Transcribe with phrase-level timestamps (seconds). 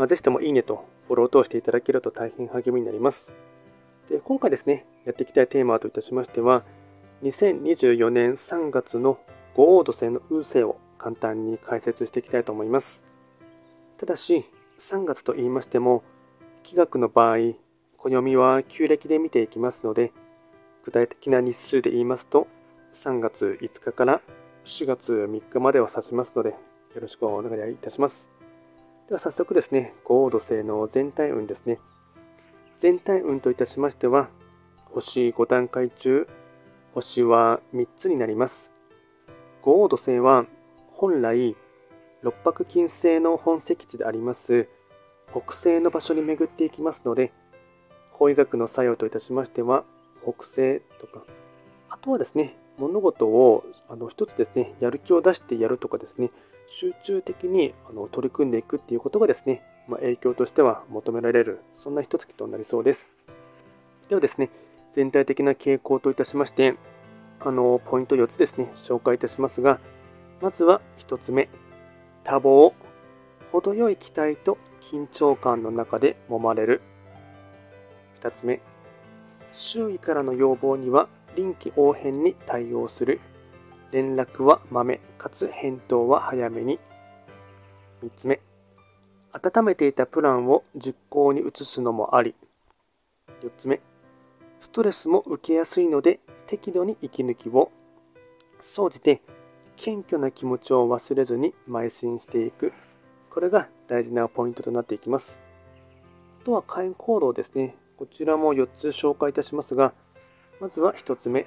[0.00, 3.34] まあ、ぜひともいいねとフォローを通していただけると大変励みになります。
[4.08, 6.64] で今回ですね、やっていきたいテーマといたしましては、
[7.22, 9.18] 2024年3月の
[9.54, 13.04] 五黄土星の運勢を簡単に解説していきたいと思います。
[13.98, 14.46] ただし、
[14.78, 16.02] 3月と言いましても、
[16.62, 17.56] 気学の場合、
[17.98, 20.12] 暦は旧暦で見ていきますので、
[20.86, 22.48] 具体的な日数で言いますと、
[22.94, 24.22] 3月5日から
[24.64, 26.48] 4月3日までを指しますので、
[26.94, 28.39] よろしくお願いいたします。
[29.10, 31.80] では早速ですね、五黄土星の全体運ですね。
[32.78, 34.28] 全体運といたしましては、
[34.84, 36.28] 星5段階中、
[36.94, 38.70] 星は3つになります。
[39.62, 40.46] 五黄土星は
[40.92, 41.56] 本来、
[42.22, 44.68] 六白金星の本石地であります
[45.32, 47.32] 北西の場所に巡っていきますので、
[48.12, 49.82] 法医学の作用といたしましては、
[50.22, 51.24] 北西とか、
[51.88, 56.30] あとはですね、物事をあの一つですね、やる気を出してやるとかですね、
[56.70, 63.10] 集中的にあの取り組んでいくっていうことがですね、まあ、影響としては求められる、そんな一月となりそうです。
[64.08, 64.50] ではですね、
[64.92, 66.76] 全体的な傾向といたしまして、
[67.40, 69.80] あのポイント4つですね、紹介いたしますが、
[70.40, 71.48] まずは1つ目、
[72.22, 72.72] 多忙、
[73.50, 76.82] 程よい期待と緊張感の中で揉まれる。
[78.20, 78.60] 2つ目、
[79.52, 83.20] 周囲からの要望には臨機応変に対応する。
[83.92, 86.78] 連絡はまめかつ返答は早めに。
[88.02, 88.40] 3つ目。
[89.32, 92.34] 温めていたプランを実行に移すのもあり。
[93.42, 93.80] 4つ目。
[94.60, 97.70] ストレスも受けやすいので適度に息抜きを。
[98.60, 99.22] 総じて
[99.76, 102.72] 謙虚な気持ちを忘れずに邁進していく。
[103.30, 105.40] これが大事なポイントとなっていきます。
[106.42, 107.76] あとは会員行動ですね。
[107.96, 109.92] こちらも4つ紹介いたしますが
[110.60, 111.46] まずは1つ目。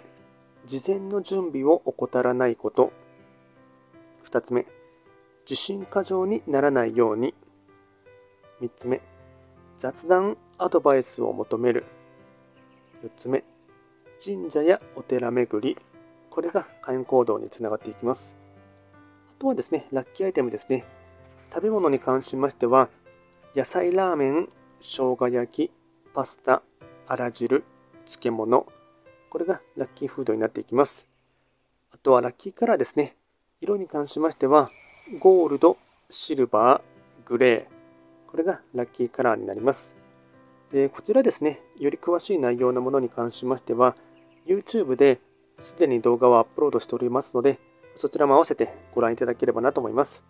[0.66, 2.92] 事前の準備を怠らないこと。
[4.26, 4.66] 2つ目、
[5.50, 7.34] 自信過剰にならないように。
[8.62, 9.02] 3つ目、
[9.78, 11.86] 雑談アドバイスを求める。
[13.04, 13.44] 4つ目、
[14.24, 15.78] 神社やお寺巡り。
[16.30, 18.36] これが会員行動につながっていきます。
[19.30, 20.86] あとはですね、ラッキーアイテムですね。
[21.54, 22.90] 食べ物に関しましては、
[23.54, 24.50] 野菜ラーメン、
[24.80, 25.72] 生姜焼き、
[26.14, 26.64] パスタ、
[27.08, 27.66] あら汁、
[28.06, 28.66] 漬物、
[29.34, 31.10] これがラッキーフードになっていきます。
[31.92, 33.16] あとはラッキーカラーですね。
[33.62, 34.70] 色に関しましては、
[35.20, 35.76] ゴールド、
[36.12, 38.30] シルバー、グレー。
[38.30, 39.96] これがラッキーカラーになります。
[40.72, 43.96] で、こちらですね、より詳しい内容のものに関しましては、
[44.46, 45.20] YouTube で
[45.58, 47.60] すでに動画をアップロードしておりますので、
[47.96, 50.24] そちらも合わせてご覧いただければなと思います。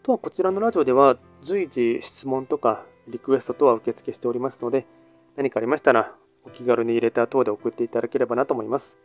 [0.00, 4.86] あとはこちらのラジオでは随時質問とかリクエストとは受付しておりますので、
[5.34, 6.14] 何かありましたら
[6.44, 8.98] お気軽に入れた等で送っていただければなと思います。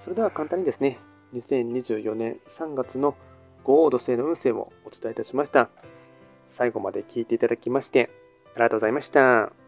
[0.00, 0.98] それでは簡単にですね、
[1.34, 3.16] 2024年3月の
[3.64, 5.68] 五王土星の運勢をお伝えいたしました。
[6.46, 8.10] 最後まで聞いていただきまして、
[8.54, 9.67] ありがとうございました。